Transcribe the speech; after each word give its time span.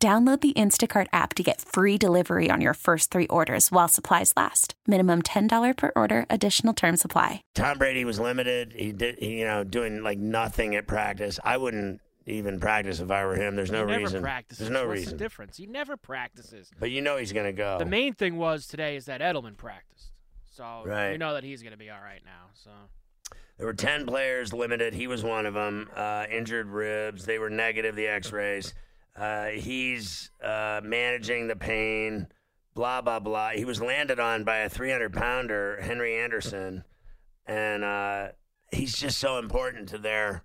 Download 0.00 0.40
the 0.40 0.52
Instacart 0.52 1.08
app 1.12 1.34
to 1.34 1.42
get 1.42 1.60
free 1.60 1.98
delivery 1.98 2.48
on 2.52 2.60
your 2.60 2.74
first 2.74 3.10
three 3.10 3.26
orders 3.26 3.72
while 3.72 3.88
supplies 3.88 4.32
last. 4.36 4.74
Minimum 4.86 5.22
$10 5.22 5.76
per 5.76 5.90
order, 5.96 6.24
additional 6.30 6.72
term 6.72 6.96
supply. 6.96 7.42
Tom 7.56 7.78
Brady 7.78 8.04
was 8.04 8.20
limited. 8.20 8.74
He 8.76 8.92
did, 8.92 9.18
you 9.20 9.44
know, 9.44 9.64
doing 9.64 10.04
like 10.04 10.20
nothing 10.20 10.76
at 10.76 10.86
practice. 10.86 11.40
I 11.42 11.56
wouldn't 11.56 12.00
even 12.26 12.60
practice 12.60 13.00
if 13.00 13.10
I 13.10 13.24
were 13.26 13.34
him. 13.34 13.56
There's 13.56 13.72
no 13.72 13.86
he 13.86 13.90
never 13.90 14.04
reason. 14.04 14.22
Practices. 14.22 14.58
There's 14.68 14.70
no 14.70 14.86
What's 14.86 15.00
reason. 15.00 15.16
the 15.18 15.24
difference? 15.24 15.56
He 15.56 15.66
never 15.66 15.96
practices. 15.96 16.70
But 16.78 16.92
you 16.92 17.00
know 17.00 17.16
he's 17.16 17.32
going 17.32 17.46
to 17.46 17.52
go. 17.52 17.78
The 17.80 17.84
main 17.84 18.12
thing 18.14 18.36
was 18.36 18.68
today 18.68 18.94
is 18.94 19.06
that 19.06 19.20
Edelman 19.20 19.56
practiced, 19.56 20.12
so 20.54 20.84
Right. 20.86 21.10
you 21.10 21.18
know 21.18 21.34
that 21.34 21.42
he's 21.42 21.62
going 21.62 21.72
to 21.72 21.78
be 21.78 21.90
all 21.90 22.00
right 22.00 22.22
now. 22.24 22.50
So 22.54 22.70
There 23.56 23.66
were 23.66 23.74
10 23.74 24.06
players 24.06 24.52
limited. 24.52 24.94
He 24.94 25.08
was 25.08 25.24
one 25.24 25.44
of 25.44 25.54
them. 25.54 25.90
Uh, 25.96 26.26
injured 26.30 26.68
ribs. 26.68 27.24
They 27.24 27.40
were 27.40 27.50
negative, 27.50 27.96
the 27.96 28.06
x 28.06 28.30
rays. 28.30 28.74
Uh, 29.18 29.46
he's 29.46 30.30
uh, 30.42 30.80
managing 30.82 31.48
the 31.48 31.56
pain, 31.56 32.28
blah, 32.74 33.00
blah, 33.00 33.18
blah. 33.18 33.50
He 33.50 33.64
was 33.64 33.80
landed 33.80 34.20
on 34.20 34.44
by 34.44 34.58
a 34.58 34.68
300 34.68 35.12
pounder, 35.12 35.80
Henry 35.80 36.16
Anderson. 36.16 36.84
And 37.46 37.82
uh, 37.82 38.28
he's 38.70 38.94
just 38.96 39.18
so 39.18 39.38
important 39.38 39.88
to 39.88 39.98
their 39.98 40.44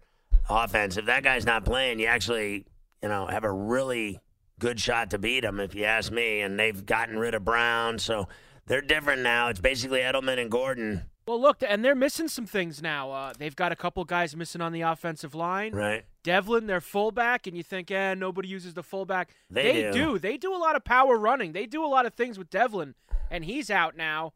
offense. 0.50 0.98
If 0.98 1.06
that 1.06 1.23
guy's 1.23 1.45
not 1.45 1.66
playing, 1.66 2.00
you 2.00 2.08
actually, 2.08 2.66
you 3.02 3.09
know, 3.09 3.28
have 3.28 3.44
a 3.44 3.52
really 3.52 4.20
good 4.59 4.80
shot 4.80 5.11
to 5.11 5.20
beat 5.20 5.44
him, 5.44 5.59
if 5.59 5.76
you 5.76 5.83
ask 5.83 6.11
me. 6.11 6.42
And 6.42 6.59
they've 6.59 6.83
gotten 6.83 7.20
rid 7.20 7.36
of 7.36 7.45
Brown. 7.45 8.00
So 8.00 8.28
they're 8.66 8.81
different 8.81 9.22
now. 9.22 9.50
It's 9.50 9.59
basically 9.59 10.00
Edelman 10.00 10.39
and 10.39 10.50
Gordon. 10.50 11.03
Well, 11.26 11.40
look, 11.40 11.64
and 11.66 11.86
they're 11.86 11.96
missing 11.96 12.28
some 12.28 12.46
things 12.46 12.82
now. 12.82 13.12
Uh, 13.12 13.34
they've 13.38 13.56
got 13.56 13.72
a 13.72 13.78
couple 13.78 14.04
guys 14.04 14.36
missing 14.36 14.60
on 14.62 14.74
the 14.74 14.82
offensive 14.82 15.34
line. 15.34 15.74
Right. 15.74 16.04
Develin, 16.22 16.68
their 16.68 16.82
fullback, 16.82 17.48
and 17.48 17.56
you 17.56 17.64
think, 17.64 17.90
eh, 17.92 18.14
nobody 18.14 18.50
uses 18.50 18.74
the 18.74 18.84
fullback. 18.84 19.30
They 19.50 19.84
do. 19.84 19.92
do. 19.94 20.20
They 20.20 20.36
do 20.38 20.54
a 20.54 20.58
lot 20.58 20.76
of 20.76 20.84
power 20.84 21.18
running. 21.18 21.54
They 21.54 21.66
do 21.66 21.84
a 21.84 21.88
lot 21.88 22.06
of 22.06 22.14
things 22.14 22.38
with 22.38 22.50
Develin, 22.50 22.96
and 23.32 23.46
he's 23.46 23.70
out 23.70 23.96
now. 23.96 24.34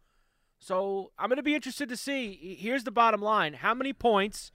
So 0.59 1.11
I'm 1.19 1.27
going 1.27 1.37
to 1.37 1.43
be 1.43 1.55
interested 1.55 1.89
to 1.89 1.97
see. 1.97 2.57
Here's 2.59 2.83
the 2.85 2.91
bottom 2.91 3.21
line: 3.21 3.55
How 3.55 3.73
many 3.73 3.91
points 3.91 4.51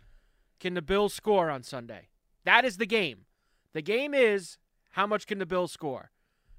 can 0.58 0.74
the 0.74 0.82
Bills 0.82 1.12
score 1.12 1.50
on 1.50 1.62
Sunday? 1.62 2.08
That 2.44 2.64
is 2.64 2.78
the 2.78 2.86
game. 2.86 3.26
The 3.72 3.82
game 3.82 4.14
is 4.14 4.58
how 4.90 5.06
much 5.06 5.26
can 5.26 5.38
the 5.38 5.46
Bills 5.46 5.72
score? 5.72 6.10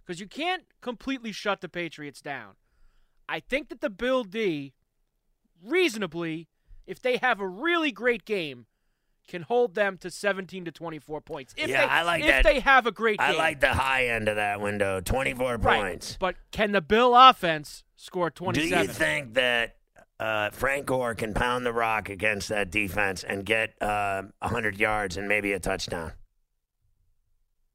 Because 0.05 0.19
you 0.19 0.27
can't 0.27 0.63
completely 0.81 1.31
shut 1.31 1.61
the 1.61 1.69
Patriots 1.69 2.21
down. 2.21 2.53
I 3.27 3.39
think 3.39 3.69
that 3.69 3.81
the 3.81 3.89
Bill 3.89 4.23
D, 4.23 4.73
reasonably, 5.63 6.47
if 6.85 7.01
they 7.01 7.17
have 7.17 7.39
a 7.39 7.47
really 7.47 7.91
great 7.91 8.25
game, 8.25 8.65
can 9.27 9.43
hold 9.43 9.73
them 9.75 9.97
to 9.97 10.11
17 10.11 10.65
to 10.65 10.71
24 10.71 11.21
points. 11.21 11.53
If 11.57 11.69
Yeah, 11.69 11.85
they, 11.85 11.91
I 11.93 12.01
like 12.03 12.21
if 12.23 12.27
that. 12.27 12.43
they 12.43 12.59
have 12.59 12.85
a 12.85 12.91
great 12.91 13.21
I 13.21 13.31
game. 13.31 13.37
like 13.37 13.59
the 13.61 13.69
high 13.73 14.07
end 14.07 14.27
of 14.27 14.35
that 14.35 14.59
window, 14.59 14.99
24 14.99 15.57
right. 15.57 15.81
points. 15.81 16.17
But 16.19 16.35
can 16.51 16.73
the 16.73 16.81
Bill 16.81 17.15
offense 17.15 17.83
score 17.95 18.29
27? 18.29 18.69
Do 18.69 18.75
27? 18.75 18.87
you 18.87 18.93
think 18.93 19.33
that 19.35 19.77
uh, 20.19 20.49
Frank 20.51 20.85
Gore 20.87 21.15
can 21.15 21.33
pound 21.33 21.65
the 21.65 21.71
rock 21.73 22.09
against 22.09 22.49
that 22.49 22.69
defense 22.69 23.23
and 23.23 23.45
get 23.45 23.81
uh, 23.81 24.23
100 24.39 24.77
yards 24.77 25.15
and 25.15 25.27
maybe 25.27 25.53
a 25.53 25.59
touchdown? 25.59 26.11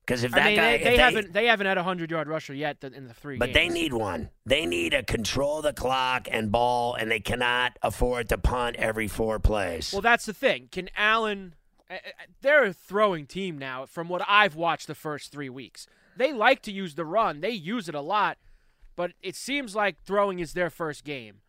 Because 0.08 0.24
if 0.24 0.32
that 0.32 0.40
I 0.40 0.46
mean, 0.46 0.56
guy, 0.56 0.62
they, 0.62 0.74
if 0.76 0.84
they 0.84 0.96
haven't 0.96 1.32
they 1.34 1.46
haven't 1.46 1.66
had 1.66 1.76
a 1.76 1.82
hundred 1.82 2.10
yard 2.10 2.28
rusher 2.28 2.54
yet 2.54 2.78
in 2.82 3.06
the 3.06 3.12
three. 3.12 3.36
but 3.36 3.52
they 3.52 3.68
need 3.68 3.92
one. 3.92 4.30
They 4.46 4.64
need 4.64 4.92
to 4.92 5.02
control 5.02 5.60
the 5.60 5.74
clock 5.74 6.28
and 6.30 6.50
ball, 6.50 6.94
and 6.94 7.10
they 7.10 7.20
cannot 7.20 7.78
afford 7.82 8.30
to 8.30 8.38
punt 8.38 8.76
every 8.76 9.06
four 9.06 9.38
plays. 9.38 9.92
Well, 9.92 10.00
that's 10.00 10.24
the 10.24 10.32
thing. 10.32 10.70
Can 10.72 10.88
Allen? 10.96 11.54
They're 12.40 12.64
a 12.64 12.72
throwing 12.72 13.26
team 13.26 13.58
now. 13.58 13.84
From 13.84 14.08
what 14.08 14.22
I've 14.26 14.56
watched 14.56 14.86
the 14.86 14.94
first 14.94 15.30
three 15.30 15.50
weeks, 15.50 15.86
they 16.16 16.32
like 16.32 16.62
to 16.62 16.72
use 16.72 16.94
the 16.94 17.04
run. 17.04 17.42
They 17.42 17.50
use 17.50 17.86
it 17.86 17.94
a 17.94 18.00
lot, 18.00 18.38
but 18.96 19.12
it 19.20 19.36
seems 19.36 19.76
like 19.76 20.02
throwing 20.06 20.38
is 20.38 20.54
their 20.54 20.70
first 20.70 21.04
game. 21.04 21.40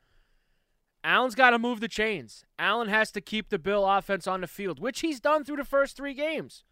Allen's 1.02 1.36
got 1.36 1.52
to 1.52 1.60
move 1.60 1.80
the 1.80 1.88
chains. 1.88 2.44
Allen 2.58 2.90
has 2.90 3.10
to 3.12 3.22
keep 3.22 3.48
the 3.48 3.60
Bill 3.60 3.90
offense 3.90 4.28
on 4.28 4.42
the 4.42 4.48
field, 4.48 4.82
which 4.82 5.00
he's 5.00 5.22
done 5.22 5.46
through 5.46 5.56
the 5.56 5.64
first 5.64 5.96
three 5.96 6.14
games. 6.14 6.66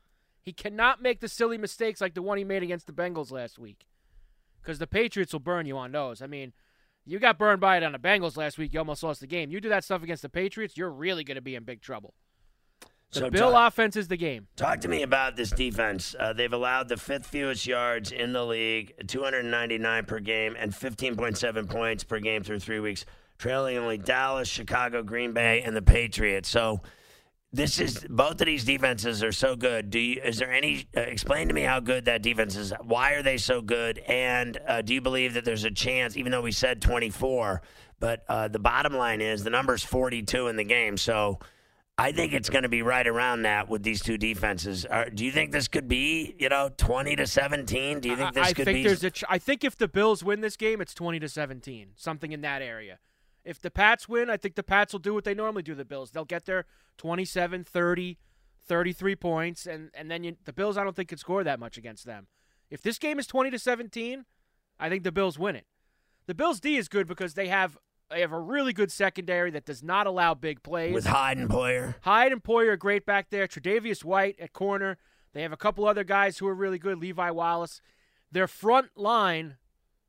He 0.47 0.53
cannot 0.53 1.01
make 1.01 1.19
the 1.19 1.27
silly 1.27 1.57
mistakes 1.57 1.99
like 1.99 2.13
the 2.13 2.21
one 2.21 2.37
he 2.37 2.45
made 2.45 2.63
against 2.63 2.87
the 2.87 2.93
Bengals 2.93 3.33
last 3.33 3.59
week, 3.59 3.85
because 4.61 4.79
the 4.79 4.87
Patriots 4.87 5.33
will 5.33 5.41
burn 5.41 5.65
you 5.65 5.77
on 5.77 5.91
those. 5.91 6.21
I 6.21 6.27
mean, 6.27 6.53
you 7.05 7.19
got 7.19 7.37
burned 7.37 7.59
by 7.59 7.75
it 7.75 7.83
on 7.83 7.91
the 7.91 7.99
Bengals 7.99 8.37
last 8.37 8.57
week. 8.57 8.71
You 8.73 8.79
almost 8.79 9.03
lost 9.03 9.19
the 9.19 9.27
game. 9.27 9.51
You 9.51 9.59
do 9.59 9.67
that 9.67 9.83
stuff 9.83 10.03
against 10.03 10.21
the 10.21 10.29
Patriots, 10.29 10.77
you're 10.77 10.89
really 10.89 11.25
going 11.25 11.35
to 11.35 11.41
be 11.41 11.55
in 11.55 11.65
big 11.65 11.81
trouble. 11.81 12.13
The 13.11 13.19
So 13.19 13.29
Bill 13.29 13.51
talk- 13.51 13.73
offense 13.73 13.97
is 13.97 14.07
the 14.07 14.15
game. 14.15 14.47
Talk 14.55 14.79
to 14.79 14.87
me 14.87 15.01
about 15.03 15.35
this 15.35 15.51
defense. 15.51 16.15
Uh, 16.17 16.31
they've 16.31 16.53
allowed 16.53 16.87
the 16.87 16.95
fifth 16.95 17.25
fewest 17.27 17.67
yards 17.67 18.13
in 18.13 18.31
the 18.31 18.45
league, 18.45 18.93
299 19.05 20.05
per 20.05 20.21
game, 20.21 20.55
and 20.57 20.71
15.7 20.71 21.69
points 21.69 22.05
per 22.05 22.21
game 22.21 22.41
through 22.43 22.59
three 22.59 22.79
weeks, 22.79 23.03
trailing 23.37 23.77
only 23.77 23.97
Dallas, 23.97 24.47
Chicago, 24.47 25.03
Green 25.03 25.33
Bay, 25.33 25.61
and 25.61 25.75
the 25.75 25.81
Patriots. 25.81 26.47
So 26.47 26.79
this 27.53 27.79
is 27.79 28.05
both 28.09 28.41
of 28.41 28.45
these 28.45 28.65
defenses 28.65 29.23
are 29.23 29.31
so 29.31 29.55
good. 29.55 29.89
Do 29.89 29.99
you? 29.99 30.21
Is 30.21 30.37
there 30.37 30.51
any? 30.51 30.87
Uh, 30.95 31.01
explain 31.01 31.47
to 31.47 31.53
me 31.53 31.61
how 31.61 31.79
good 31.79 32.05
that 32.05 32.21
defense 32.21 32.55
is. 32.55 32.73
Why 32.83 33.13
are 33.13 33.23
they 33.23 33.37
so 33.37 33.61
good? 33.61 33.99
And 33.99 34.57
uh, 34.67 34.81
do 34.81 34.93
you 34.93 35.01
believe 35.01 35.33
that 35.35 35.45
there's 35.45 35.63
a 35.63 35.71
chance? 35.71 36.17
Even 36.17 36.31
though 36.31 36.41
we 36.41 36.51
said 36.51 36.81
24, 36.81 37.61
but 37.99 38.25
uh, 38.27 38.47
the 38.49 38.59
bottom 38.59 38.93
line 38.93 39.21
is 39.21 39.43
the 39.43 39.49
number's 39.49 39.83
42 39.83 40.47
in 40.47 40.55
the 40.55 40.63
game. 40.63 40.97
So. 40.97 41.39
I 41.99 42.11
think 42.11 42.33
it's 42.33 42.51
going 42.51 42.61
to 42.61 42.69
be 42.69 42.83
right 42.83 43.07
around 43.07 43.41
that 43.41 43.69
with 43.69 43.81
these 43.81 44.03
two 44.03 44.19
defenses. 44.19 44.85
Are, 44.85 45.09
do 45.09 45.25
you 45.25 45.31
think 45.31 45.51
this 45.51 45.67
could 45.67 45.87
be, 45.87 46.35
you 46.37 46.47
know, 46.47 46.69
twenty 46.77 47.15
to 47.15 47.25
seventeen? 47.25 48.01
Do 48.01 48.09
you 48.09 48.15
think 48.15 48.35
this 48.35 48.45
I, 48.45 48.49
I 48.49 48.53
could 48.53 48.65
think 48.65 48.75
be? 48.75 48.83
there's 48.83 49.03
a. 49.03 49.09
Ch- 49.09 49.23
I 49.27 49.39
think 49.39 49.63
if 49.63 49.75
the 49.75 49.87
Bills 49.87 50.23
win 50.23 50.41
this 50.41 50.55
game, 50.55 50.79
it's 50.79 50.93
20 50.93 51.19
to 51.21 51.27
17, 51.27 51.93
something 51.95 52.31
in 52.31 52.41
that 52.41 52.61
area. 52.61 52.99
If 53.47 53.61
the 53.61 53.71
Pats 53.71 54.09
win, 54.09 54.29
I 54.29 54.35
think 54.37 54.55
the 54.55 54.63
Pats 54.63 54.91
will 54.93 54.99
do 54.99 55.13
what 55.13 55.23
they 55.23 55.33
normally 55.33 55.63
do. 55.63 55.73
The 55.73 55.85
Bills, 55.85 56.11
they'll 56.11 56.25
get 56.25 56.45
their 56.45 56.65
27, 56.97 57.63
30, 57.63 58.17
33 58.67 59.15
points, 59.15 59.65
and 59.65 59.89
and 59.93 60.11
then 60.11 60.23
you, 60.23 60.35
the 60.45 60.51
Bills, 60.53 60.77
I 60.77 60.83
don't 60.83 60.95
think 60.95 61.09
could 61.09 61.19
score 61.19 61.43
that 61.43 61.59
much 61.59 61.77
against 61.77 62.05
them. 62.05 62.27
If 62.69 62.81
this 62.81 62.97
game 62.97 63.17
is 63.19 63.25
20 63.27 63.49
to 63.51 63.57
17, 63.59 64.25
I 64.79 64.89
think 64.89 65.03
the 65.03 65.11
Bills 65.13 65.39
win 65.39 65.55
it. 65.55 65.65
The 66.25 66.35
Bills 66.35 66.59
D 66.59 66.75
is 66.75 66.89
good 66.89 67.07
because 67.07 67.35
they 67.35 67.47
have 67.47 67.77
they 68.11 68.19
have 68.21 68.33
a 68.33 68.39
really 68.39 68.73
good 68.73 68.91
secondary 68.91 69.51
that 69.51 69.65
does 69.65 69.81
not 69.83 70.07
allow 70.07 70.33
big 70.33 70.61
plays. 70.63 70.93
with 70.93 71.05
Hyde 71.05 71.37
and 71.37 71.49
Poyer. 71.49 71.95
Hyde 72.01 72.31
and 72.33 72.43
Poyer 72.43 72.69
are 72.71 72.77
great 72.77 73.05
back 73.05 73.29
there. 73.29 73.47
Tre'Davious 73.47 74.03
White 74.03 74.37
at 74.39 74.51
corner. 74.53 74.97
They 75.33 75.41
have 75.43 75.51
a 75.53 75.57
couple 75.57 75.85
other 75.87 76.03
guys 76.03 76.37
who 76.37 76.47
are 76.47 76.53
really 76.55 76.79
good. 76.79 76.99
Levi 76.99 77.29
Wallace. 77.31 77.81
Their 78.31 78.47
front 78.47 78.97
line 78.97 79.55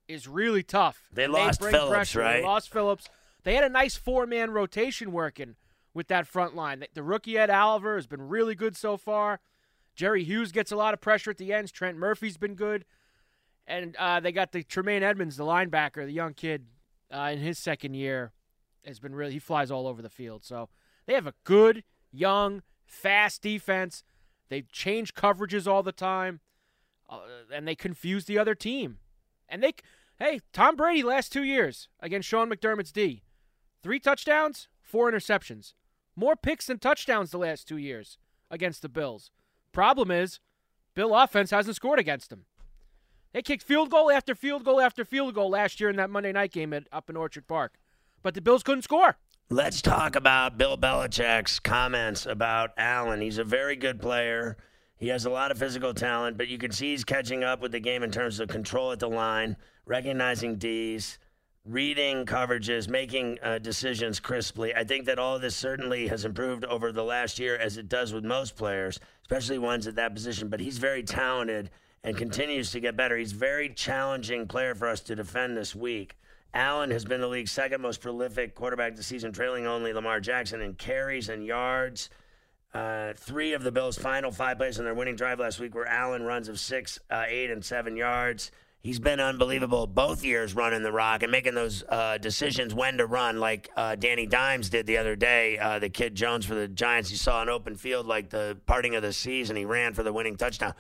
is 0.09 0.27
really 0.27 0.63
tough. 0.63 1.09
They 1.13 1.25
And 1.25 1.33
lost 1.33 1.61
bring 1.61 1.73
Phillips, 1.73 1.91
pressure. 1.93 2.21
right? 2.21 2.37
They 2.41 2.45
lost 2.47 2.73
Phillips. 2.73 3.09
They 3.45 3.55
had 3.55 3.65
a 3.65 3.69
nice 3.69 3.97
four-man 3.97 4.51
rotation 4.51 5.13
working 5.13 5.57
with 5.95 6.09
that 6.09 6.27
front 6.27 6.55
line. 6.55 6.81
The- 6.81 6.89
The 6.95 7.03
rookie 7.03 7.39
Ed 7.39 7.51
Oliver 7.51 7.95
has 7.97 8.07
been 8.07 8.29
really 8.29 8.55
good 8.55 8.77
so 8.77 8.97
far. 8.97 9.41
Jerry 9.95 10.23
Hughes 10.25 10.53
gets 10.53 10.71
a 10.71 10.77
lot 10.77 10.95
of 10.95 11.01
pressure 11.01 11.31
at 11.31 11.39
the 11.39 11.53
ends. 11.53 11.73
Trent 11.73 11.97
Murphy's 11.99 12.37
been 12.37 12.55
good. 12.55 12.85
And 13.67 13.97
uh, 13.97 14.21
they 14.21 14.33
got 14.33 14.53
the 14.53 14.63
Tremaine 14.63 15.03
Edmunds, 15.03 15.37
the 15.37 15.45
linebacker, 15.45 16.07
the 16.07 16.13
young 16.13 16.35
kid 16.35 16.67
uh, 17.13 17.31
in 17.33 17.39
his 17.39 17.59
second 17.59 17.95
year, 17.95 18.33
has 18.87 18.99
been 19.01 19.15
really 19.15 19.33
he 19.33 19.39
flies 19.39 19.71
all 19.71 19.87
over 19.87 20.01
the 20.01 20.09
field. 20.09 20.45
So 20.45 20.69
they 21.07 21.15
have 21.15 21.27
a 21.27 21.35
good, 21.45 21.85
young, 22.13 22.63
fast 22.87 23.43
defense. 23.43 24.05
They 24.49 24.63
change 24.63 25.15
coverages 25.15 25.67
all 25.67 25.83
the 25.83 25.93
time, 25.93 26.41
uh, 27.11 27.21
and 27.53 27.69
they 27.69 27.75
confuse 27.75 28.25
the 28.25 28.39
other 28.39 28.55
team. 28.55 28.99
And 29.49 29.63
they, 29.63 29.75
hey, 30.19 30.41
Tom 30.55 30.75
Brady 30.77 31.03
last 31.03 31.31
two 31.33 31.43
years 31.45 31.89
against 32.01 32.29
Sean 32.29 32.49
McDermott's 32.49 32.93
D, 32.93 33.23
three 33.83 34.01
touchdowns, 34.01 34.69
four 34.83 35.11
interceptions, 35.11 35.75
more 36.17 36.37
picks 36.37 36.67
than 36.67 36.79
touchdowns 36.79 37.31
the 37.31 37.39
last 37.39 37.69
two 37.69 37.77
years 37.77 38.19
against 38.51 38.83
the 38.83 38.89
Bills. 38.89 39.31
Problem 39.73 40.11
is, 40.11 40.41
Bill 40.95 41.15
offense 41.15 41.51
hasn't 41.51 41.77
scored 41.77 41.99
against 41.99 42.31
them. 42.31 42.45
They 43.33 43.43
kicked 43.43 43.63
field 43.63 43.91
goal 43.91 44.11
after 44.11 44.35
field 44.35 44.65
goal 44.65 44.81
after 44.81 45.05
field 45.05 45.35
goal 45.35 45.51
last 45.51 45.81
year 45.81 45.91
in 45.91 45.97
that 45.97 46.11
Monday 46.11 46.33
night 46.33 46.51
game 46.51 46.73
at, 46.73 46.85
up 46.91 47.11
in 47.11 47.17
Orchard 47.17 47.47
Park, 47.47 47.79
but 48.23 48.35
the 48.35 48.41
Bills 48.41 48.63
couldn't 48.63 48.83
score. 48.83 49.17
Let's 49.51 49.81
talk 49.81 50.17
about 50.17 50.59
Bill 50.59 50.77
Belichick's 50.77 51.61
comments 51.61 52.27
about 52.27 52.71
Allen. 52.77 53.21
He's 53.21 53.39
a 53.39 53.45
very 53.45 53.77
good 53.77 54.01
player. 54.01 54.57
He 54.97 55.09
has 55.09 55.25
a 55.25 55.31
lot 55.31 55.51
of 55.51 55.59
physical 55.59 55.95
talent, 55.95 56.37
but 56.37 56.49
you 56.49 56.59
can 56.59 56.73
see 56.73 56.91
he's 56.91 57.05
catching 57.05 57.45
up 57.45 57.61
with 57.61 57.73
the 57.73 57.81
game 57.81 58.03
in 58.03 58.11
terms 58.11 58.41
of 58.41 58.49
control 58.49 58.91
at 58.91 58.99
the 58.99 59.09
line, 59.09 59.57
recognizing 59.87 60.57
D's, 60.57 61.19
reading 61.69 62.25
coverages, 62.25 62.89
making 62.89 63.39
uh, 63.43 63.59
decisions 63.59 64.19
crisply. 64.21 64.75
I 64.75 64.85
think 64.85 65.05
that 65.05 65.19
all 65.19 65.37
of 65.37 65.43
this 65.43 65.55
certainly 65.55 66.09
has 66.09 66.25
improved 66.25 66.65
over 66.65 66.93
the 66.93 67.05
last 67.05 67.39
year, 67.39 67.57
as 67.57 67.77
it 67.77 67.91
does 67.91 68.13
with 68.13 68.25
most 68.25 68.57
players, 68.57 68.99
especially 69.23 69.59
ones 69.59 69.87
at 69.87 69.97
that 69.97 70.15
position. 70.15 70.49
But 70.49 70.61
he's 70.61 70.79
very 70.79 71.03
talented 71.03 71.71
and 72.03 72.17
continues 72.17 72.71
to 72.71 72.81
get 72.81 72.97
better. 72.97 73.19
He's 73.19 73.33
very 73.33 73.69
challenging 73.69 74.47
player 74.47 74.75
for 74.75 74.89
us 74.89 75.01
to 75.03 75.15
defend 75.15 75.57
this 75.57 75.75
week. 75.75 76.17
Allen 76.55 76.91
has 76.91 77.05
been 77.05 77.21
the 77.21 77.29
league's 77.29 77.53
second 77.53 77.83
most 77.83 78.01
prolific 78.01 78.55
quarterback 78.55 78.97
this 78.97 79.07
season, 79.07 79.33
trailing 79.33 79.67
only 79.67 79.93
Lamar 79.93 80.21
Jackson 80.21 80.63
in 80.63 80.73
carries 80.73 81.29
and 81.29 81.45
yards. 81.45 82.09
Uh, 82.73 83.13
three 83.15 83.53
of 83.53 83.63
the 83.63 83.73
Bills' 83.73 83.99
final 83.99 84.31
five 84.31 84.57
plays 84.57 84.79
on 84.79 84.87
their 84.87 84.95
winning 84.95 85.17
drive 85.17 85.39
last 85.39 85.61
week 85.61 85.75
were 85.75 85.87
Allen 85.87 86.23
runs 86.23 86.49
of 86.49 86.59
six, 86.59 86.99
uh, 87.11 87.25
eight, 87.29 87.51
and 87.51 87.63
seven 87.63 87.95
yards. 87.95 88.51
He's 88.89 88.99
been 88.99 89.21
unbelievable 89.21 89.87
both 89.87 90.25
years 90.25 90.55
running 90.55 90.83
the 90.83 90.91
rock 90.91 91.23
and 91.23 91.31
making 91.31 91.53
those 91.53 91.85
uh, 91.91 92.17
decisions 92.17 92.73
when 92.73 92.97
to 92.97 93.05
run, 93.05 93.39
like 93.39 93.69
uh, 93.77 93.97
Danny 93.97 94.25
Dimes 94.25 94.71
did 94.71 94.87
the 94.87 94.97
other 94.97 95.15
day. 95.15 95.59
Uh, 95.59 95.79
the 95.79 95.91
kid 95.91 96.15
Jones 96.15 96.47
for 96.47 96.55
the 96.55 96.67
Giants, 96.67 97.11
he 97.11 97.17
saw 97.17 97.43
an 97.43 97.51
open 97.51 97.77
field 97.77 98.07
like 98.07 98.31
the 98.31 98.57
parting 98.65 98.95
of 98.95 99.03
the 99.03 99.13
seas, 99.13 99.51
and 99.51 99.59
he 99.59 99.67
ran 99.67 99.93
for 99.93 100.03
the 100.03 100.11
winning 100.11 100.39
touchdown. 100.39 100.73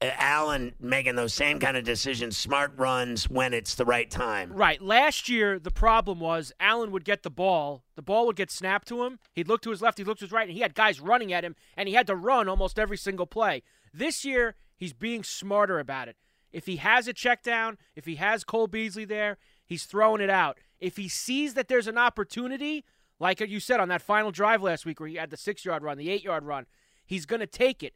Allen 0.00 0.74
making 0.80 1.14
those 1.14 1.34
same 1.34 1.60
kind 1.60 1.76
of 1.76 1.84
decisions, 1.84 2.36
smart 2.36 2.72
runs 2.76 3.30
when 3.30 3.54
it's 3.54 3.76
the 3.76 3.84
right 3.84 4.10
time. 4.10 4.52
Right. 4.52 4.82
Last 4.82 5.28
year, 5.28 5.60
the 5.60 5.70
problem 5.70 6.18
was 6.18 6.52
Allen 6.58 6.90
would 6.90 7.04
get 7.04 7.22
the 7.22 7.30
ball. 7.30 7.84
The 7.94 8.02
ball 8.02 8.26
would 8.26 8.34
get 8.34 8.50
snapped 8.50 8.88
to 8.88 9.04
him. 9.04 9.20
He'd 9.36 9.46
look 9.46 9.62
to 9.62 9.70
his 9.70 9.80
left, 9.80 9.98
he'd 9.98 10.08
look 10.08 10.18
to 10.18 10.24
his 10.24 10.32
right, 10.32 10.48
and 10.48 10.56
he 10.56 10.62
had 10.62 10.74
guys 10.74 10.98
running 10.98 11.32
at 11.32 11.44
him, 11.44 11.54
and 11.76 11.88
he 11.88 11.94
had 11.94 12.08
to 12.08 12.16
run 12.16 12.48
almost 12.48 12.76
every 12.76 12.96
single 12.96 13.26
play. 13.26 13.62
This 13.94 14.24
year, 14.24 14.56
he's 14.76 14.92
being 14.92 15.22
smarter 15.22 15.78
about 15.78 16.08
it. 16.08 16.16
If 16.52 16.66
he 16.66 16.76
has 16.76 17.08
a 17.08 17.12
check 17.12 17.42
down, 17.42 17.78
if 17.96 18.04
he 18.04 18.16
has 18.16 18.44
Cole 18.44 18.66
Beasley 18.66 19.04
there, 19.04 19.38
he's 19.64 19.84
throwing 19.84 20.20
it 20.20 20.30
out. 20.30 20.58
If 20.80 20.96
he 20.96 21.08
sees 21.08 21.54
that 21.54 21.68
there's 21.68 21.86
an 21.86 21.98
opportunity, 21.98 22.84
like 23.18 23.40
you 23.40 23.60
said 23.60 23.80
on 23.80 23.88
that 23.88 24.02
final 24.02 24.30
drive 24.30 24.62
last 24.62 24.84
week 24.84 25.00
where 25.00 25.08
he 25.08 25.16
had 25.16 25.30
the 25.30 25.36
six 25.36 25.64
yard 25.64 25.82
run, 25.82 25.96
the 25.96 26.10
eight 26.10 26.24
yard 26.24 26.44
run, 26.44 26.66
he's 27.06 27.26
going 27.26 27.40
to 27.40 27.46
take 27.46 27.82
it. 27.82 27.94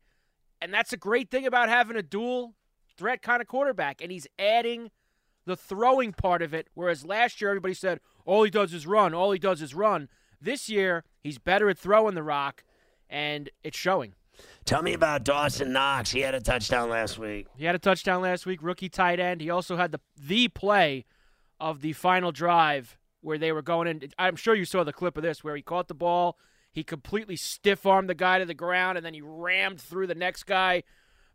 And 0.61 0.73
that's 0.73 0.93
a 0.93 0.97
great 0.97 1.31
thing 1.31 1.47
about 1.47 1.69
having 1.69 1.97
a 1.97 2.03
dual 2.03 2.55
threat 2.97 3.23
kind 3.23 3.43
of 3.43 3.49
quarterback. 3.49 4.00
And 4.00 4.11
he's 4.11 4.26
adding 4.38 4.91
the 5.44 5.56
throwing 5.56 6.12
part 6.12 6.43
of 6.43 6.55
it. 6.55 6.69
Whereas 6.75 7.05
last 7.05 7.41
year, 7.41 7.50
everybody 7.50 7.75
said, 7.75 8.00
all 8.25 8.43
he 8.43 8.50
does 8.50 8.73
is 8.73 8.87
run, 8.87 9.14
all 9.14 9.32
he 9.32 9.38
does 9.38 9.62
is 9.62 9.75
run. 9.75 10.08
This 10.41 10.69
year, 10.69 11.05
he's 11.23 11.38
better 11.38 11.69
at 11.69 11.79
throwing 11.79 12.14
the 12.14 12.23
rock, 12.23 12.64
and 13.08 13.49
it's 13.62 13.79
showing. 13.79 14.14
Tell 14.65 14.83
me 14.83 14.94
about 14.94 15.25
Dawson 15.25 15.73
Knox. 15.73 16.11
He 16.11 16.21
had 16.21 16.35
a 16.35 16.41
touchdown 16.41 16.91
last 16.91 17.19
week. 17.19 17.47
He 17.56 17.65
had 17.65 17.75
a 17.75 17.79
touchdown 17.79 18.23
last 18.23 18.47
week, 18.47 18.61
rookie 18.62 18.88
tight 18.88 19.21
end. 19.21 19.41
He 19.41 19.50
also 19.50 19.77
had 19.77 19.93
the 19.93 20.00
the 20.17 20.49
play 20.49 21.05
of 21.61 21.81
the 21.81 21.93
final 21.93 22.33
drive 22.33 22.99
where 23.21 23.38
they 23.38 23.53
were 23.53 23.62
going 23.62 23.88
in. 23.88 24.11
I'm 24.19 24.37
sure 24.37 24.55
you 24.55 24.65
saw 24.65 24.85
the 24.85 24.93
clip 24.93 25.17
of 25.17 25.23
this 25.23 25.44
where 25.44 25.56
he 25.56 25.62
caught 25.62 25.88
the 25.88 25.94
ball 25.94 26.37
he 26.77 26.85
completely 26.85 27.37
stiff 27.37 27.87
armed 27.87 28.11
the 28.11 28.15
guy 28.15 28.38
to 28.38 28.44
the 28.44 28.53
ground, 28.53 28.99
and 28.99 29.06
then 29.06 29.15
he 29.15 29.23
rammed 29.23 29.81
through 29.81 30.09
the 30.09 30.15
next 30.15 30.44
guy. 30.44 30.82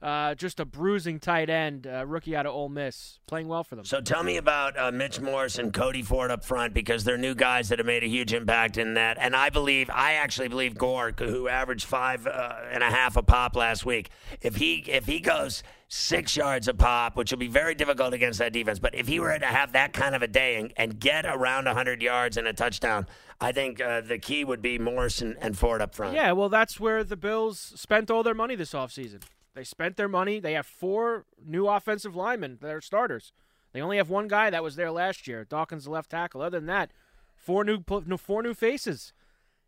Uh, 0.02 0.34
just 0.34 0.60
a 0.60 0.66
bruising 0.66 1.20
tight 1.20 1.48
end, 1.48 1.86
uh, 1.86 2.04
rookie 2.08 2.36
out 2.36 2.48
of 2.48 2.56
Ole 2.56 2.70
Miss, 2.70 3.20
playing 3.28 3.48
well 3.48 3.64
for 3.64 3.76
them. 3.76 3.86
So 3.86 4.02
tell 4.02 4.24
me 4.24 4.38
about 4.38 4.78
uh, 4.78 4.92
Mitch 4.92 5.20
Morse 5.20 5.60
and 5.60 5.72
Cody 5.72 6.02
Ford 6.02 6.32
up 6.32 6.44
front 6.44 6.74
because 6.74 7.04
they're 7.04 7.20
new 7.20 7.36
guys 7.36 7.70
that 7.70 7.78
have 7.78 7.86
made 7.86 8.04
a 8.04 8.08
huge 8.08 8.34
impact 8.34 8.78
in 8.78 8.96
that. 8.96 9.18
And 9.20 9.36
I 9.36 9.52
believe, 9.52 9.92
I 9.94 10.14
actually 10.14 10.48
believe 10.48 10.76
Gore, 10.76 11.14
who 11.18 11.48
averaged 11.48 11.86
five 11.86 12.26
uh, 12.26 12.56
and 12.72 12.82
a 12.82 12.90
half 12.90 13.16
a 13.16 13.22
pop 13.22 13.56
last 13.56 13.86
week, 13.86 14.10
if 14.42 14.56
he 14.56 14.78
if 14.88 15.06
he 15.06 15.20
goes 15.20 15.62
six 15.88 16.36
yards 16.36 16.68
a 16.68 16.74
pop, 16.74 17.16
which 17.16 17.32
will 17.32 17.38
be 17.38 17.50
very 17.50 17.76
difficult 17.76 18.14
against 18.14 18.40
that 18.40 18.54
defense, 18.54 18.80
but 18.80 18.96
if 18.96 19.08
he 19.08 19.20
were 19.20 19.38
to 19.38 19.46
have 19.46 19.74
that 19.74 19.92
kind 19.92 20.16
of 20.16 20.22
a 20.22 20.28
day 20.28 20.56
and, 20.56 20.74
and 20.78 21.00
get 21.00 21.26
around 21.26 21.66
100 21.66 22.02
yards 22.02 22.38
and 22.38 22.48
a 22.48 22.54
touchdown, 22.54 23.06
I 23.42 23.52
think 23.52 23.82
uh, 23.82 24.00
the 24.00 24.18
key 24.18 24.46
would 24.46 24.62
be 24.62 24.80
Morrison 24.80 25.36
and 25.42 25.58
Ford 25.58 25.82
up 25.82 25.94
front. 25.94 26.16
Yeah, 26.16 26.32
well, 26.32 26.48
that's 26.48 26.80
where 26.80 27.04
the 27.04 27.18
Bills 27.18 27.74
spent 27.76 28.10
all 28.10 28.24
their 28.24 28.34
money 28.34 28.56
this 28.56 28.72
offseason. 28.72 29.22
They 29.54 29.64
spent 29.64 29.98
their 29.98 30.08
money. 30.08 30.40
They 30.40 30.54
have 30.54 30.66
four 30.66 31.26
new 31.46 31.68
offensive 31.68 32.16
linemen 32.16 32.60
that 32.62 32.74
are 32.74 32.82
starters. 32.82 33.34
They 33.74 33.82
only 33.82 33.98
have 33.98 34.10
one 34.10 34.28
guy 34.28 34.50
that 34.50 34.64
was 34.64 34.76
there 34.76 34.92
last 34.92 35.28
year, 35.28 35.46
Dawkins, 35.46 35.86
the 35.86 35.92
left 35.92 36.12
tackle. 36.12 36.42
Other 36.42 36.60
than 36.60 36.68
that, 36.68 36.92
four 37.36 37.64
new 37.64 37.82
four 38.18 38.44
new 38.44 38.54
faces. 38.54 39.14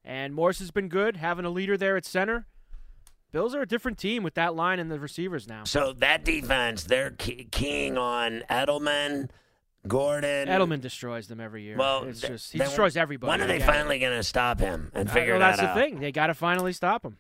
And 0.06 0.34
Morse 0.34 0.60
has 0.60 0.72
been 0.72 0.90
good, 0.90 1.18
having 1.18 1.46
a 1.46 1.50
leader 1.50 1.78
there 1.78 1.96
at 1.96 2.06
center. 2.06 2.46
Bills 3.32 3.56
are 3.56 3.62
a 3.62 3.68
different 3.68 3.98
team 3.98 4.22
with 4.22 4.36
that 4.36 4.54
line 4.54 4.80
and 4.80 4.92
the 4.92 5.00
receivers 5.00 5.48
now. 5.48 5.64
So 5.64 5.94
that 5.94 6.24
defense, 6.24 6.84
they're 6.84 7.12
keying 7.12 7.98
on 7.98 8.44
Edelman, 8.50 9.30
Gordon. 9.88 10.48
Edelman 10.48 10.82
destroys 10.82 11.28
them 11.28 11.40
every 11.40 11.64
year. 11.64 11.78
Well, 11.78 12.04
it's 12.04 12.22
just 12.22 12.52
he 12.52 12.60
destroys 12.60 12.96
everybody. 12.96 13.30
When 13.30 13.42
are 13.42 13.48
they 13.48 13.60
finally 13.60 13.98
going 13.98 14.16
to 14.16 14.24
stop 14.24 14.60
him 14.60 14.92
and 14.94 15.10
uh, 15.10 15.14
figure 15.14 15.34
well, 15.34 15.40
that 15.40 15.54
out? 15.54 15.58
That's 15.58 15.76
the 15.76 15.82
thing. 15.82 16.00
They 16.00 16.12
got 16.12 16.28
to 16.28 16.34
finally 16.34 16.74
stop 16.74 17.04
him. 17.04 17.18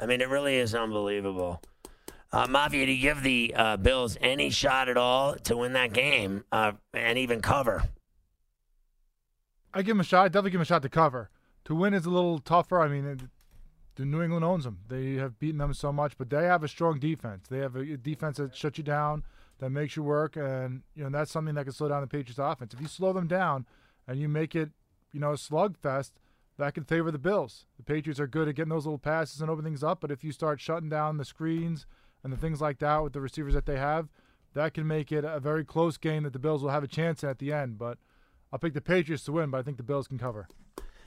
I 0.00 0.06
mean, 0.06 0.20
it 0.20 0.28
really 0.28 0.56
is 0.56 0.74
unbelievable. 0.74 1.62
Uh, 2.32 2.46
Mafia, 2.46 2.86
do 2.86 2.92
you 2.92 3.02
give 3.02 3.22
the 3.22 3.52
uh, 3.54 3.76
Bills 3.76 4.16
any 4.22 4.48
shot 4.48 4.88
at 4.88 4.96
all 4.96 5.34
to 5.34 5.56
win 5.58 5.74
that 5.74 5.92
game 5.92 6.44
uh, 6.50 6.72
and 6.94 7.18
even 7.18 7.42
cover? 7.42 7.84
I 9.74 9.82
give 9.82 9.88
them 9.88 10.00
a 10.00 10.04
shot. 10.04 10.24
I 10.24 10.28
definitely 10.28 10.52
give 10.52 10.58
them 10.58 10.62
a 10.62 10.66
shot 10.66 10.82
to 10.82 10.88
cover. 10.88 11.28
To 11.66 11.74
win 11.74 11.92
is 11.92 12.06
a 12.06 12.10
little 12.10 12.38
tougher. 12.38 12.80
I 12.80 12.88
mean, 12.88 13.28
the 13.96 14.04
New 14.06 14.22
England 14.22 14.46
owns 14.46 14.64
them. 14.64 14.78
They 14.88 15.14
have 15.14 15.38
beaten 15.38 15.58
them 15.58 15.74
so 15.74 15.92
much, 15.92 16.16
but 16.16 16.30
they 16.30 16.44
have 16.44 16.64
a 16.64 16.68
strong 16.68 16.98
defense. 16.98 17.48
They 17.48 17.58
have 17.58 17.76
a 17.76 17.98
defense 17.98 18.38
that 18.38 18.56
shuts 18.56 18.78
you 18.78 18.84
down 18.84 19.24
that 19.58 19.68
makes 19.68 19.94
you 19.94 20.02
work, 20.02 20.34
and 20.34 20.82
you 20.94 21.04
know 21.04 21.10
that's 21.10 21.30
something 21.30 21.54
that 21.54 21.64
can 21.64 21.72
slow 21.72 21.88
down 21.88 22.00
the 22.00 22.06
Patriots' 22.06 22.38
offense. 22.38 22.72
If 22.72 22.80
you 22.80 22.88
slow 22.88 23.12
them 23.12 23.28
down 23.28 23.66
and 24.08 24.18
you 24.18 24.28
make 24.28 24.56
it, 24.56 24.70
you 25.12 25.20
know, 25.20 25.32
a 25.32 25.36
slugfest, 25.36 26.12
that 26.58 26.74
can 26.74 26.84
favor 26.84 27.10
the 27.10 27.18
Bills. 27.18 27.66
The 27.76 27.82
Patriots 27.82 28.18
are 28.18 28.26
good 28.26 28.48
at 28.48 28.54
getting 28.54 28.70
those 28.70 28.86
little 28.86 28.98
passes 28.98 29.40
and 29.40 29.50
opening 29.50 29.72
things 29.72 29.84
up, 29.84 30.00
but 30.00 30.10
if 30.10 30.24
you 30.24 30.32
start 30.32 30.60
shutting 30.60 30.88
down 30.88 31.18
the 31.18 31.24
screens 31.24 31.86
and 32.24 32.32
the 32.32 32.36
things 32.36 32.60
like 32.60 32.78
that 32.78 33.02
with 33.02 33.12
the 33.12 33.20
receivers 33.20 33.54
that 33.54 33.66
they 33.66 33.78
have, 33.78 34.08
that 34.54 34.74
can 34.74 34.86
make 34.86 35.10
it 35.12 35.24
a 35.24 35.40
very 35.40 35.64
close 35.64 35.96
game 35.96 36.22
that 36.24 36.32
the 36.32 36.38
Bills 36.38 36.62
will 36.62 36.70
have 36.70 36.84
a 36.84 36.88
chance 36.88 37.24
at 37.24 37.38
the 37.38 37.52
end. 37.52 37.78
But 37.78 37.98
I'll 38.52 38.58
pick 38.58 38.74
the 38.74 38.80
Patriots 38.80 39.24
to 39.24 39.32
win, 39.32 39.50
but 39.50 39.58
I 39.58 39.62
think 39.62 39.76
the 39.76 39.82
Bills 39.82 40.08
can 40.08 40.18
cover. 40.18 40.48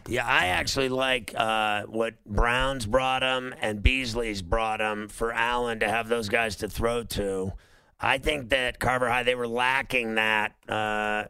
Yeah, 0.08 0.26
I 0.26 0.48
actually 0.48 0.90
like 0.90 1.34
uh, 1.36 1.84
what 1.84 2.24
Browns 2.26 2.86
brought 2.86 3.24
him 3.24 3.56
and 3.60 3.82
Beasley's 3.82 4.42
brought 4.42 4.80
him 4.80 5.08
for 5.08 5.34
Allen 5.34 5.80
to 5.80 5.90
have 5.90 6.10
those 6.10 6.30
guys 6.30 6.58
to 6.58 6.68
throw 6.70 7.04
to. 7.04 7.54
I 8.00 8.18
think 8.18 8.50
that 8.50 8.80
Carver 8.80 9.10
High 9.10 9.24
they 9.24 9.36
were 9.36 9.48
lacking 9.48 10.16
that. 10.16 10.54
Uh, 10.70 11.26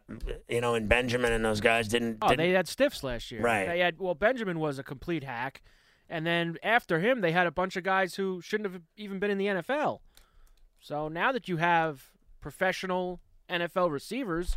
you 0.48 0.60
know, 0.60 0.74
and 0.74 0.88
Benjamin 0.88 1.32
and 1.32 1.44
those 1.44 1.60
guys 1.60 1.88
didn't. 1.88 2.18
Oh, 2.20 2.28
didn't, 2.28 2.38
they 2.38 2.50
had 2.50 2.68
stiffs 2.68 3.02
last 3.02 3.30
year. 3.30 3.40
Right. 3.40 3.66
They 3.66 3.78
had 3.78 3.98
well, 3.98 4.14
Benjamin 4.14 4.58
was 4.58 4.78
a 4.78 4.82
complete 4.82 5.24
hack, 5.24 5.62
and 6.08 6.26
then 6.26 6.56
after 6.62 7.00
him, 7.00 7.20
they 7.20 7.32
had 7.32 7.46
a 7.46 7.50
bunch 7.50 7.76
of 7.76 7.84
guys 7.84 8.14
who 8.14 8.40
shouldn't 8.40 8.72
have 8.72 8.82
even 8.96 9.18
been 9.18 9.30
in 9.30 9.38
the 9.38 9.46
NFL. 9.46 10.00
So 10.80 11.08
now 11.08 11.32
that 11.32 11.48
you 11.48 11.56
have 11.56 12.10
professional 12.40 13.20
NFL 13.50 13.90
receivers, 13.90 14.56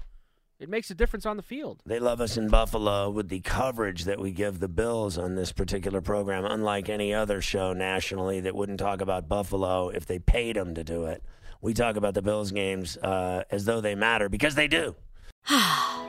it 0.60 0.70
makes 0.70 0.92
a 0.92 0.96
difference 0.96 1.26
on 1.26 1.38
the 1.38 1.44
field. 1.44 1.82
They 1.86 2.00
love 2.00 2.22
us 2.22 2.38
in 2.38 2.50
Buffalo 2.50 3.10
with 3.10 3.30
the 3.30 3.40
coverage 3.40 4.04
that 4.04 4.20
we 4.20 4.32
give 4.32 4.60
the 4.60 4.68
Bills 4.68 5.18
on 5.18 5.36
this 5.36 5.52
particular 5.52 6.02
program, 6.02 6.46
unlike 6.46 6.90
any 6.90 7.14
other 7.14 7.42
show 7.42 7.74
nationally 7.74 8.42
that 8.42 8.56
wouldn't 8.56 8.80
talk 8.80 9.02
about 9.02 9.30
Buffalo 9.30 9.90
if 9.90 10.06
they 10.06 10.20
paid 10.20 10.56
them 10.56 10.76
to 10.76 10.84
do 10.84 11.06
it 11.06 11.24
we 11.62 11.74
talk 11.74 11.96
about 11.96 12.14
the 12.14 12.22
Bills 12.22 12.52
games 12.52 12.98
uh, 12.98 13.44
as 13.50 13.66
though 13.66 13.82
they 13.82 13.96
matter 13.96 14.30
because 14.30 14.56
they 14.56 14.68
do. 14.68 14.96